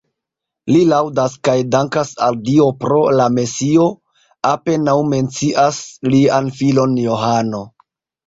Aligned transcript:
Li 0.75 0.79
laŭdas 0.91 1.33
kaj 1.47 1.53
dankas 1.73 2.13
al 2.27 2.37
Dio 2.47 2.65
pro 2.85 3.01
la 3.19 3.27
Mesio, 3.35 3.85
apenaŭ 4.53 4.97
mencias 5.11 5.81
lian 6.15 6.51
filon 6.61 6.97
Johano. 7.05 7.63